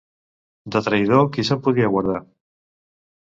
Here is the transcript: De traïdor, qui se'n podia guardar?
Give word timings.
De 0.75 0.81
traïdor, 0.87 1.27
qui 1.35 1.45
se'n 1.49 1.61
podia 1.67 1.91
guardar? 1.97 2.17